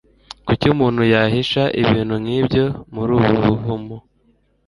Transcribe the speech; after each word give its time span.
Kuki 0.47 0.65
umuntu 0.75 1.01
yahisha 1.13 1.63
ibintu 1.81 2.15
nkibyo 2.23 2.65
muri 2.93 3.11
ubu 3.19 3.31
buvumo? 3.45 3.95